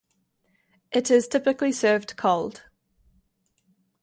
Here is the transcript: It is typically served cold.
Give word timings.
It 0.91 1.11
is 1.11 1.27
typically 1.27 1.71
served 1.71 2.17
cold. 2.17 2.63